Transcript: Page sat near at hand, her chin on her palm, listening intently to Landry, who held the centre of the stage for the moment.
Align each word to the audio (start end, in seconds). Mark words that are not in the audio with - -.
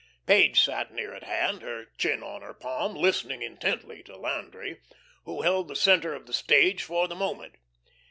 Page 0.25 0.59
sat 0.59 0.91
near 0.91 1.13
at 1.13 1.23
hand, 1.25 1.61
her 1.61 1.85
chin 1.95 2.23
on 2.23 2.41
her 2.41 2.55
palm, 2.55 2.95
listening 2.95 3.43
intently 3.43 4.01
to 4.01 4.17
Landry, 4.17 4.81
who 5.25 5.43
held 5.43 5.67
the 5.67 5.75
centre 5.75 6.15
of 6.15 6.25
the 6.25 6.33
stage 6.33 6.81
for 6.81 7.07
the 7.07 7.13
moment. 7.13 7.53